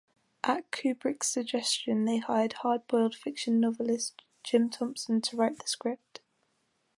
At 0.43 0.71
Kubrick's 0.71 1.27
suggestion 1.27 2.05
they 2.05 2.17
hired 2.17 2.55
hardboiled 2.63 3.13
fiction 3.13 3.59
novelist 3.59 4.23
Jim 4.43 4.67
Thompson 4.71 5.21
to 5.21 5.37
write 5.37 5.59
the 5.59 5.67
script. 5.67 6.21